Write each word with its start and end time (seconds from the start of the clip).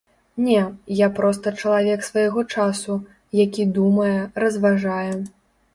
Не, 0.45 0.61
я 1.05 1.09
проста 1.19 1.53
чалавек 1.63 2.07
свайго 2.09 2.41
часу, 2.57 2.93
які 3.45 3.71
думае, 3.79 4.17
разважае. 4.45 5.09